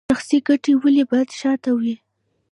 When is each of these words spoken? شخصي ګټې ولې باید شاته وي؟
شخصي 0.09 0.37
ګټې 0.47 0.73
ولې 0.81 1.03
باید 1.09 1.29
شاته 1.39 1.71
وي؟ 1.79 1.95